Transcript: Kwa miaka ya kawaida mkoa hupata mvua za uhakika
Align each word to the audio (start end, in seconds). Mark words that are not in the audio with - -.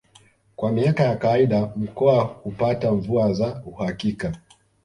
Kwa 0.55 0.71
miaka 0.71 1.03
ya 1.03 1.15
kawaida 1.15 1.71
mkoa 1.75 2.23
hupata 2.23 2.91
mvua 2.91 3.33
za 3.33 3.63
uhakika 3.65 4.31